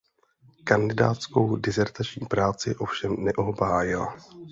[0.63, 4.15] Kandidátskou disertační práci ovšem neobhájila.